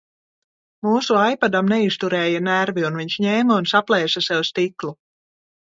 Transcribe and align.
Mūsu 0.87 1.17
ipadam 1.33 1.69
neizturēja 1.75 2.41
nervi 2.49 2.87
un 2.91 2.97
viņš 3.03 3.19
ņēma 3.27 3.61
un 3.63 3.71
saplēsa 3.75 4.29
sev 4.31 4.45
stiklu. 4.53 4.97